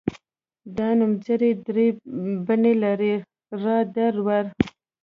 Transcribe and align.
دا 0.77 0.89
نومځري 0.99 1.51
درې 1.67 1.87
بڼې 2.45 2.73
لري 2.83 3.13
را 3.63 3.77
در 3.95 4.15
ور. 4.25 4.45